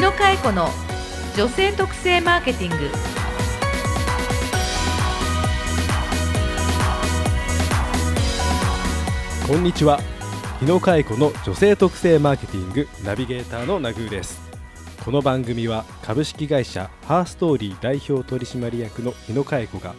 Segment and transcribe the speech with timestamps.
[0.00, 0.70] 野佳恵子の
[1.36, 2.88] 女性特性マーケティング。
[9.46, 10.00] こんにちは。
[10.60, 14.40] 日野佳恵子の女性特性マーケティングナビゲーターのナグーです。
[15.04, 19.94] この番組は株式会社ハーストーリー代表取締役の日野佳恵子が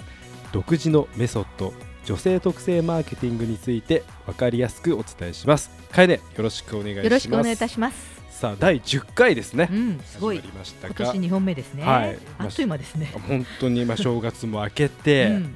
[0.52, 1.75] 独自のメソッド
[2.05, 5.70] 女性特性マーケティングについて分かりやすくお伝えします。
[5.91, 7.03] 楓よろしくお願いします。
[7.03, 10.38] よろしくお願いいたしますさあ第10回ですね、うんすごい。
[10.38, 12.18] 始まりました今が年2本目ですね、はい。
[12.40, 15.55] あっという間ですね、本当にまあ正月も明けて、 うん。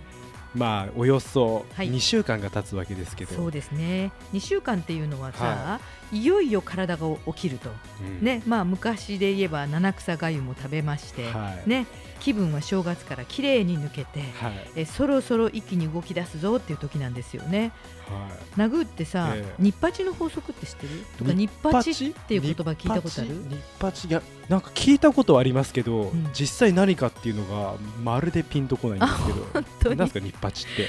[0.53, 1.89] まあおよそはい。
[1.89, 4.11] 2週間が経つわけですけど、そうですね。
[4.33, 5.79] 2週間っていうのはさ、
[6.11, 7.71] い、よいよ体が起きると、
[8.01, 8.23] うん。
[8.23, 8.43] ね。
[8.45, 11.67] まあ昔で言えば七草がゆも食べまして、はい。
[11.67, 11.87] ね
[12.19, 14.53] 気分は正月から綺麗に抜けて、はい。
[14.75, 17.71] えそろそろ一気に動き出すぞっていう時なんですよね。
[18.09, 18.57] はい。
[18.57, 19.55] ナグーってさ、ええ。
[19.59, 20.89] ニッパチの法則って知ってる？
[21.17, 21.91] とかニッパチ？
[21.91, 23.29] っていう言葉聞いたことある？
[23.29, 24.07] ニッパチ？
[24.07, 26.29] いやなんか聞いたことはありますけど、ん。
[26.33, 29.45] 実際何かっていうのがまるでピンとこないんですけど。
[29.53, 29.97] 本当に？
[29.97, 30.87] なんですかニッパチって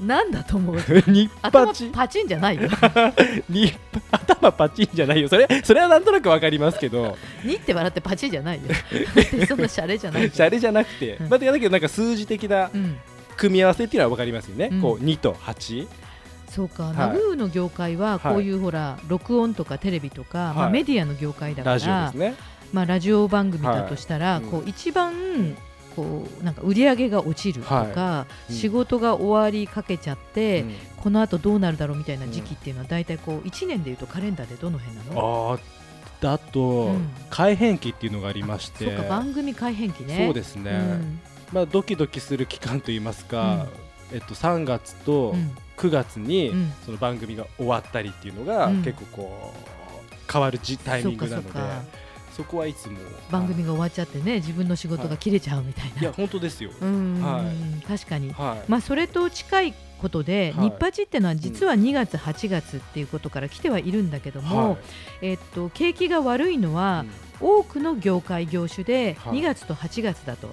[0.00, 0.76] なんだと思う？
[1.06, 1.90] ニッ頭パチ？
[1.92, 2.62] パチンじゃないよ。
[3.48, 3.78] ニッ
[4.10, 5.28] パ頭パチンじゃないよ。
[5.28, 7.16] それそれはなんとなくわかりますけど。
[7.44, 8.62] にって笑ってパチンじゃないよ。
[9.46, 11.28] そんなシャレじゃない シャレじゃなくて、うん。
[11.28, 12.98] まあ、だけどなんか数字的なうん。
[13.36, 14.80] 組み合わせっていうのはわかりますよね、うん。
[14.80, 15.86] こう2と8
[16.50, 16.98] そうか、い。
[16.98, 22.34] ナグーの業界はこういうほら、録音とかテレビとか、まあ、はいメディアの業界だかラジオらですね。
[22.72, 24.42] まあ、ラジオ番組だとしたら、はい。
[24.44, 24.50] うん。
[24.50, 25.12] こう一番
[25.96, 28.52] こうなんか売り上げが落ちるとか、はい。
[28.52, 28.56] うん。
[28.56, 30.74] 仕事が終わりかけちゃって、うん。
[30.98, 35.58] この後どうなるだろうみたいな時期っていうのは大体こう1年でいうとカレンダーでどの辺なの？
[36.20, 37.08] だと、うん。
[37.30, 38.84] 改変期っていうのがありまして。
[38.84, 40.24] そうか番組改編期ね。
[40.26, 41.20] そうですね、うん。
[41.52, 43.66] まあ、ドキドキする期間といいますか、
[44.12, 45.56] えっと、3月とうん。
[45.76, 46.72] 9月にうん。
[46.84, 48.82] その番組が終わったりっていうのがうん。
[48.82, 51.60] 結構こう変わるじタイミングなので
[52.36, 52.98] そこはいつも。
[53.30, 56.04] 番組が終わっちゃってね自分の仕事が切れちゃうみたいな、い。
[56.04, 57.42] や本当ですよ、うん、は
[57.88, 58.70] 確かに、はい。
[58.70, 60.70] まあ、それと近いことで、はい。
[60.70, 64.78] 日八っていうのは実は2月、8月っていうことから来てはいるんだけども、はい。
[65.22, 67.06] えっと、景気が悪いのは、
[67.40, 69.38] 多くの業界業種ではい。
[69.38, 70.48] 2月と8月だと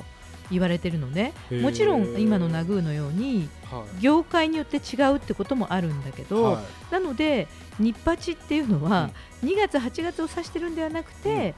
[0.52, 4.02] 言われてるのね、うんもちろへんー今のナグーのようにはい。
[4.02, 6.94] 業界によって違うってこともあるんだけど、はい。
[6.94, 7.48] なので
[7.80, 9.09] 日八っていうのは
[9.44, 11.56] 2月8月を指してるんではなくて、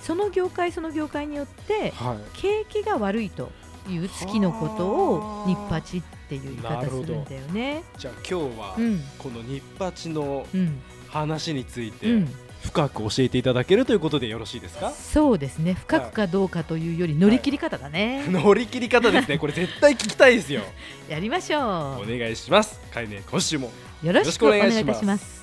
[0.00, 2.18] その業界その業界によってはい。
[2.34, 3.50] 景気が悪いと
[3.88, 7.82] いう月のことをはあ日八っていう言い方するんだよね。
[7.98, 9.00] じゃあ今日はうん。
[9.18, 10.80] この日八のうん。
[11.08, 12.28] 話についうてん、
[12.64, 14.90] 深く教えていただけるということでよろしいですか？
[14.90, 15.74] そうですね。
[15.74, 19.38] 深くかどうかというより乗り切り方だね、乗り切り方ですね。
[19.38, 20.62] これ絶対聞きたいですよ。
[21.08, 22.78] やりましょお願いします。
[22.92, 23.70] かいね今週も。
[24.02, 25.38] うよろしくお願いいたします。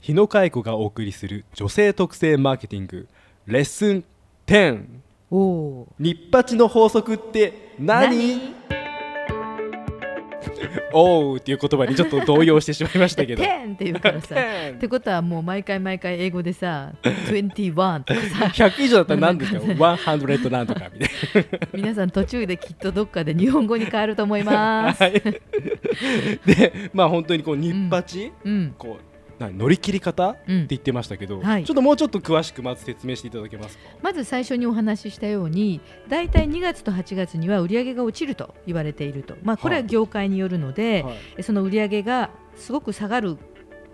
[0.00, 3.08] 日野佳子がお送りする女性特性マーケティング
[3.46, 4.04] レッスン
[4.46, 4.84] 10
[5.30, 8.54] おお日八の法則って何？
[10.92, 13.42] おうっていう言葉にちょっと動揺してしまいましたけど。
[13.42, 18.66] 10 っていうからさっ10てことはもう毎回毎回英語でさ 21とかさ。
[18.66, 19.58] 100以上だったら何ですか？
[19.68, 21.10] 100なんとかみたい
[21.74, 24.94] 皆さん途中できっとどっかで日本語に変わると思いまな。
[24.94, 25.02] す。
[25.02, 25.22] はい。
[26.46, 29.07] でまあ本当にこう日八、うん、こうな
[29.40, 31.64] 乗り切り方、ってうん言ってましたけど、はい。
[31.64, 33.84] ちょっともうちょっと詳しくまず説明していただけますか？
[34.02, 41.42] まず最初にお話ししたように大体2月と8月には売り上げが落ちると言われていると、まあ、これは業界によるので、はい。
[41.42, 43.36] その売り上げがすごく下がる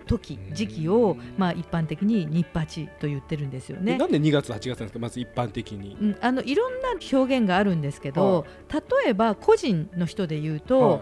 [0.07, 0.55] 時うん。
[0.55, 3.93] 時期を、まあ、一般的に日八と言ってるんですよね。
[3.93, 4.99] えなんで2月8月なんですか？
[4.99, 5.97] まず一般的に。
[5.99, 11.01] うん、あのいろんな表現があるんですけど、例えば個人の人で言うと、は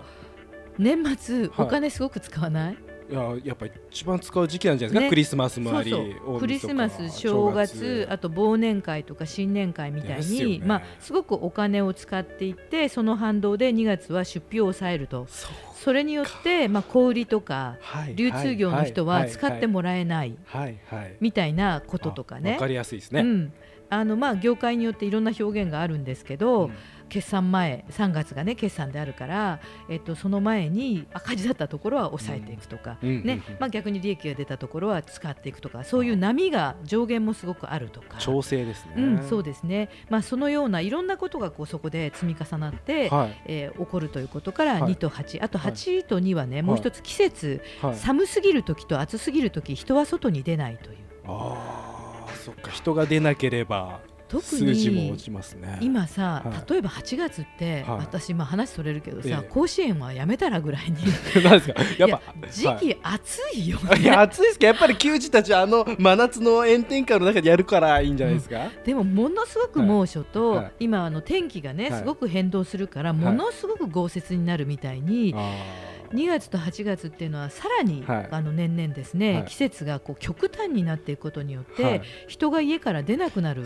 [0.79, 2.77] 年末お金すごく使わない、
[3.13, 5.09] い、いややっぱり一番使う時期なんじゃないですか、ね。
[5.09, 6.35] クリスマスもありそうそう。
[6.35, 10.65] 大晦日クリスマス正月あと忘年会とか新年会みたいに、ね。
[10.65, 15.27] まあ、すごくお金を使っていってその反動で2月は出費を抑えると。
[15.75, 20.35] それによって、まあ、小売りとかはい流通業の人は使ってもらえない。
[20.45, 21.15] はいはい。
[21.19, 22.53] みたいなこととかね。
[22.53, 22.67] わか。
[22.67, 23.21] りやすいですね。
[23.21, 23.53] うん。
[23.89, 26.73] あのまあ、業界によっていろんな表現があるんですけど、うん
[27.13, 38.17] 決算前3月がね決算であるから、えっと、その前に赤字だったところは抑えていくとか、ねうんまあ、逆に利益が出たところは使っていくとかそういう波が上限もすごくあるとか。
[38.17, 38.93] 調整ですね。
[38.97, 43.41] うん、そうですね、まあ、そのようないろんなことがこうそこで積み重なって、はい。
[43.45, 44.93] えー起こるということからはい。
[44.93, 45.71] 2と8、あとはい。
[45.73, 47.95] 8と2はね、もう一つ季節、はい。
[47.95, 50.97] 寒すぎる時と暑すぎる時人は外に出ないという。
[51.25, 52.71] ああそっか。
[52.71, 53.99] 人が出なければ
[54.33, 55.77] 特数字もに落ちますね。
[55.81, 56.71] 今さ、はい。
[56.71, 57.99] 例えば8月って、はい。
[57.99, 59.47] 私まあ話それるけどさ、ええ。
[59.47, 60.97] 甲子園はやめたらぐらいに。
[61.43, 61.83] なんですか？
[61.99, 62.21] やっぱ
[62.51, 71.99] 時期暑いよ、いや暑いですけどやっぱり球児たちはあの真夏の炎天下の中でやるからいいんじゃないですか、でもものすごく猛暑と、今あの天気がね、はい。
[71.99, 75.55] すごく変動するから、ものすごく豪雪になるみたいに、あ
[76.13, 78.27] 2月と8月っていうのはさらに、はい。
[78.31, 79.45] あの年々ですね、はい。
[79.45, 82.01] 季節がこう極端になっていくことによって、はい。
[82.27, 83.65] 人が家から出なくなる。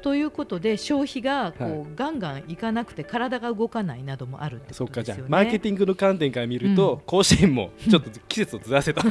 [0.00, 1.86] ということで消費がこう、はい。
[1.96, 5.44] ガンガンいかなくて体が動かないなどもあるってそっかじゃあことですよね。
[5.44, 7.00] マーケティングの観点から見ると、うん。
[7.00, 9.02] 甲子園もちょっと季節をずらせた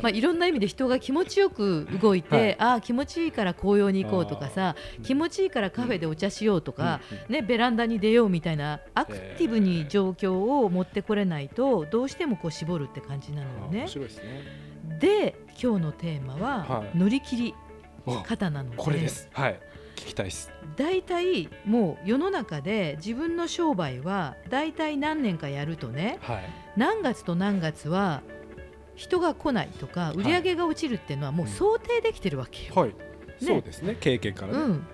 [0.00, 2.60] まあ、いろんな意味で人が気持ちよく動いて、はい。
[2.60, 5.02] ああ気持ちいいから紅葉に行こうとかさー。
[5.02, 7.18] 気持ちいいからカフェでお茶しようとか、うん。
[7.18, 7.32] うん。
[7.34, 13.82] ね、ベランダに出ようみたいなアクティブに状況を持ってこれないとどうしてもこう絞るって感じなのよね。
[13.82, 14.42] ですね。
[15.00, 16.98] で今日のテーマは、はい。
[16.98, 17.54] 乗り切り
[18.06, 19.28] お方なのでこれです。
[19.32, 19.60] はい。
[19.96, 20.50] 聞きたいです。
[20.76, 26.44] 大体もう世の中で自分の商売は大体何年かやるとねはい。
[26.76, 28.22] 何月と何月は
[28.94, 30.18] 人が来ないとかい。
[30.18, 32.72] 売り上げが落ちるっていうのはもう想定できてるわけよ。
[32.74, 32.94] はい、
[33.42, 33.96] そうですね。
[34.00, 34.86] 経験からね、うん、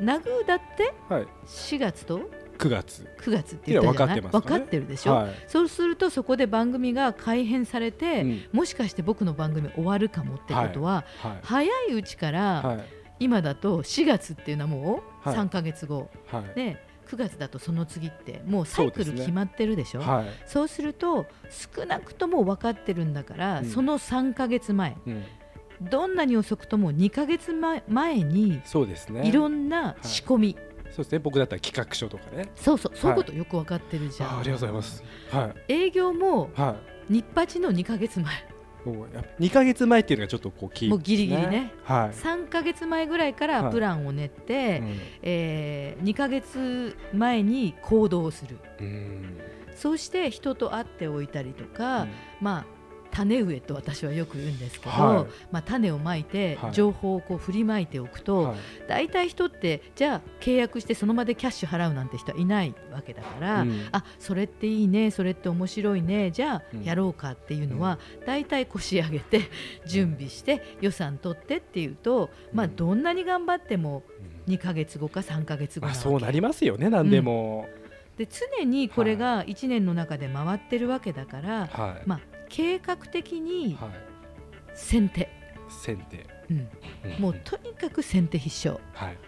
[0.00, 1.26] ナグーだってはい。
[1.46, 3.06] 4月と9月。
[3.18, 4.20] 9月って言ったじゃない？
[4.20, 4.58] 分かってますからね。
[4.58, 5.34] 分かってるでしょ、はい。
[5.46, 8.42] そうするとそこで番組が改編されて、うん。
[8.52, 11.38] もしかして僕の番組終わるかもってことは、はい。
[11.42, 12.84] 早いうちから、はい。
[13.18, 15.38] 今だと4月っていうのはもうはい。
[15.38, 16.58] 3か月後、はい。
[16.58, 20.00] ね、9月だとその次ってもうサイクル決まってるでしょ？
[20.00, 20.26] はい。
[20.46, 21.26] そうすると
[21.76, 23.64] 少なくとも分かってるんだから、うん。
[23.64, 24.96] その3か月前。
[25.06, 25.24] うん、
[25.80, 29.26] どんなに遅くとも2か月前前にそうですね。
[29.26, 30.56] いろんな仕込み、
[30.90, 31.18] そうですね。
[31.18, 32.48] 僕だったら企画書とかね。
[32.56, 32.96] そうそう。
[32.96, 35.04] そういうことよく分かってるじゃん、あーありがとうございます。
[35.30, 35.72] はい。
[35.72, 36.76] 営業もは
[37.08, 38.34] 日八の2か月前
[38.92, 41.72] 2か月前っていうのがちょっとこうキーもうギリギリね。
[41.84, 43.72] はい、3か月前ぐらいからはい。
[43.72, 45.00] プランを練って、うん。
[45.22, 48.58] え2か月前に行動する。
[48.80, 49.38] うん。
[49.74, 52.10] そうして人と会っておいたりとか、うん。
[52.40, 52.75] まあ
[53.16, 55.26] 種植えと私はよく言うんですけど、はい。
[55.50, 56.72] まあ、種をまいてはい。
[56.72, 58.56] 情報をこう振りまいておくと、はい。
[58.88, 63.88] 大体人ってじゃあ契約してその場でキャッシュ払うなんて人はいないわけだから、うん。
[63.92, 66.84] あそれっていいねそれって面白いねじゃあうん。
[66.84, 69.40] やろうかっていうのは、大体腰上げて
[69.86, 72.76] 準備して予算取ってっていうと、まあ、うん。
[72.76, 74.02] どんなに頑張っても
[74.46, 74.54] うん。
[74.54, 77.68] 2ヶ月後か3ヶ月後そうなりますよね何でも、
[78.16, 83.90] で常にこれが1年の中で回ってるわけだから、はい、まあ、計画的にはい。
[84.74, 85.28] 先手、
[85.68, 86.68] 先手、うん、
[87.04, 87.20] うん。
[87.20, 88.84] もうとにかく先手必勝。
[88.92, 89.18] はい。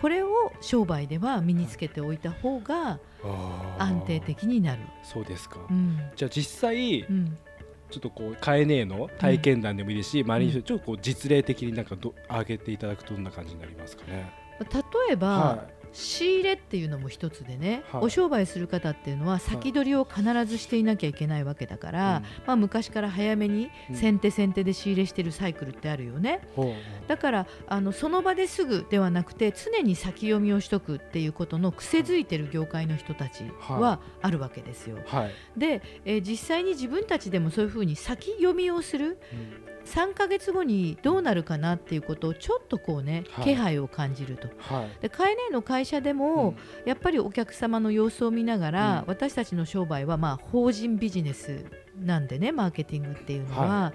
[0.00, 2.98] これを商売では身につけておいた方が
[3.78, 4.82] 安定的になる。
[5.02, 5.98] そうですか、うん。
[6.16, 7.38] じゃあ実際うん。
[7.90, 14.32] ちょっとこうカエネの体験談でもいいですし、周りにちょっとこう実例的になんかど上げていただくとどんな感じになりますかね。
[14.58, 18.02] 例えば、は仕入れっていうのも一つでね、はい。
[18.02, 22.22] お商売する方っていうのは先取りを必ずしていなきゃいけないわけだから、うん。
[22.46, 23.96] まあ、昔から早めにうん。
[23.96, 26.40] 先手先手で仕入れしてるサイクルってあるよね。
[26.56, 26.72] う
[27.06, 34.98] だからあのその場ですぐではなくて常に先読みをしとくっていうことの癖づいてる業界の人たちははあるわけですよ。
[35.06, 39.18] はい、で、えー実際に自分たちでもそういうふうに先読みをする
[39.84, 43.44] 3ヶ月後にどうなるかなっていうことをちょっとこうね、はい。
[43.44, 44.48] 気配を感じると。
[44.58, 46.54] はい、でカエネの会社でも、
[46.84, 49.08] やっぱりお客様の様子を見ながら、うん。
[49.08, 51.64] 私たちの商売はまあ法人ビジネス
[51.98, 53.92] なんでねマーケティングっていうのは、は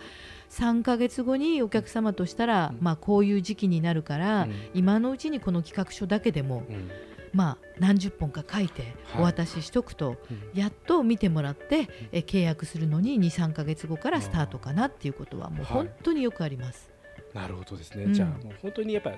[0.50, 2.84] 3ヶ月後にお客様としたら、うん。
[2.84, 4.53] まあ、こういう時期になるから、うん。
[4.74, 6.89] 今のうちにこの企画書だけでも、うん
[7.33, 9.21] まあ、何十本か書いてはい。
[9.21, 10.59] お渡ししとくと、うん。
[10.59, 15.74] やっと見てもらって、え契約するのに23ヶ月後からスタートかなっていうことはもうはい。
[15.74, 16.89] 本当によくあります。
[17.33, 18.05] なるほどですね。
[18.05, 18.13] うん。
[18.13, 19.12] じゃあもう本当にやっぱ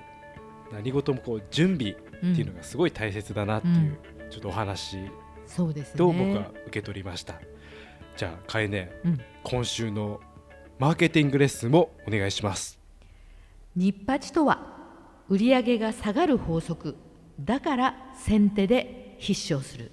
[0.72, 4.30] 何事もこう準備っていうのがすごい大切だなっていう、うん。
[4.30, 4.96] ちょっとお話
[5.96, 7.40] と僕は受け取りました。
[8.16, 9.20] じゃあカエネ、うん。
[9.42, 10.20] 今週の
[10.78, 12.78] マーケティングレッスンもお願いします。
[13.76, 14.72] 日八とは
[15.28, 16.96] 売上が下がる法則
[17.40, 19.90] だから先手で必勝する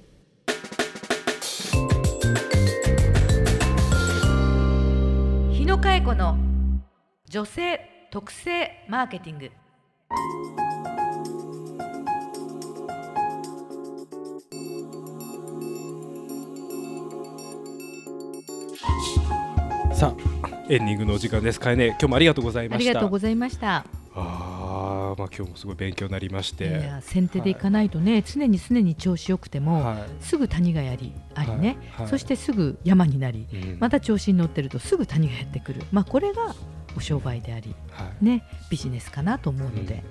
[5.51, 6.38] 日野佳恵子の
[7.27, 9.51] 女性特性マーケティング
[19.93, 21.60] さあエンディングのお時間です。
[21.60, 22.89] カエネ今日もありがとうございあました。
[22.89, 23.86] りがとうございました
[25.36, 26.65] 今日もすごい勉強になりましいて。
[26.65, 29.98] や先手でいかないとね、常に常に調子よくても、はい。
[30.19, 32.01] すぐ谷がやりありね、はい。
[32.01, 32.07] はい。
[32.07, 33.77] そしてすぐ山になりうん。
[33.79, 36.55] また調子に乗ってるとすぐ谷がやってくる、まあ、これが
[36.98, 38.25] お商売であり、はい。
[38.25, 40.03] ね、ビジネスかなと思うので、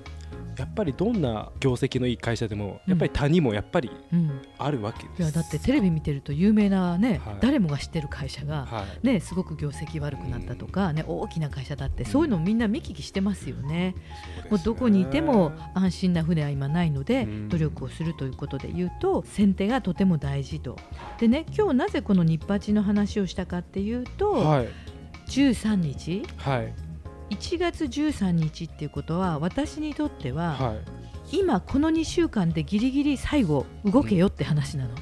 [0.59, 9.07] やっぱりどんな業績のいい会社でもやっぱり谷もやっぱりうん、あるわけです、いやだってテレビ見てると有名なね、はい誰もが知ってる会社が、はい。
[9.07, 13.95] ね、すごく業績悪くなったとか、ね、大きな会社だってそういうのみんな見聞きしてますよね。
[14.51, 17.49] もうどこにいても安心な船は今ないのでうん。
[17.49, 20.77] 努力をするということで言うと先手がとても大事と。
[21.19, 24.69] でね今日なぜこの日八の話をしたかっていうと、はい。
[25.29, 26.88] 13日はい
[27.31, 30.79] 1月13日っていうことは私にとっては、はい。
[31.31, 34.91] 今この2週間でギリギリ最後動けよって話なの。
[34.91, 34.95] ん。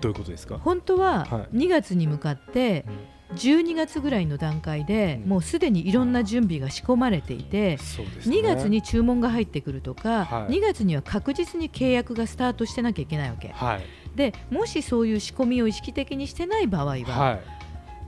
[0.00, 1.56] どういうことですか、本当ははい。
[1.56, 2.90] 2月に向かってう
[3.34, 3.36] ん。
[3.36, 5.28] 12月ぐらいの段階でうん。
[5.28, 8.38] もうすでにいろんな準備が仕込まれていてそうですね。
[8.38, 10.54] 2月に注文が入ってくるとかはい。
[10.54, 13.48] 2月には確実に契約がスタートしてなきゃいけないわけ。
[13.48, 13.80] はい。
[14.16, 17.40] でもしそういう仕込みを意識的にしてない場合ははい。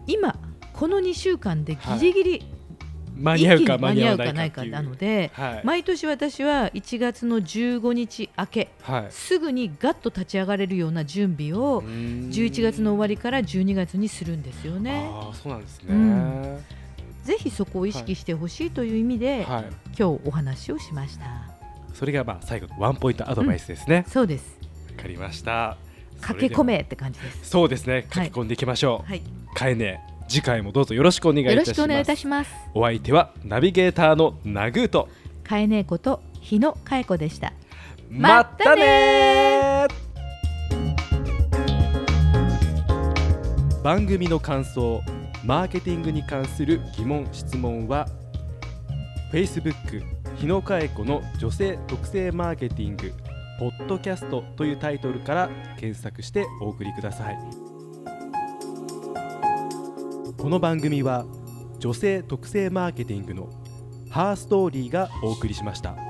[0.07, 0.37] 今
[0.73, 2.60] この2週間でギリギリ
[3.21, 5.63] 間に合うか間に合うか間に合ないかわないかなのではい。
[5.65, 9.07] 毎年私は1月の15日明けはい。
[9.11, 15.09] すぐにガッと立ち上がれるような準備を11月の終わりから12月にするんですよね。
[15.13, 16.65] ああそうなんですね、うん。
[17.25, 19.65] ぜひそこを意識してほしいという意味で、はい。
[19.99, 21.25] 今日お話をしました。
[21.95, 24.05] それがまあ最後のワンポイントアドバイスですね。
[24.09, 24.59] そうです。
[24.97, 25.77] わ、かりました。
[26.21, 27.51] 駆け込めって感じです。
[27.51, 28.07] そうですね。
[28.09, 29.23] 駆け込んでいきましょう、はい。
[29.55, 30.01] かえね
[30.31, 32.51] 次回もどうぞよろしくお願いいたしますよろしくお願いいたします。
[32.73, 35.09] お相手はナビゲーターのナグーと
[35.43, 37.53] かえねえこと日野かえ子でした。
[38.09, 40.01] またねー
[43.83, 45.03] 番組の感想
[45.45, 48.07] マーケティングに関する疑問質問は
[49.33, 50.05] Facebook
[50.37, 53.13] 日野佳恵子の女性特性マーケティング
[53.59, 57.70] ポッドキャストというタイトルから検索してお送りください
[60.41, 61.27] この番組は
[61.81, 63.51] 女性特性マーケティングの
[64.09, 66.10] ハーストーリーがお送りしました。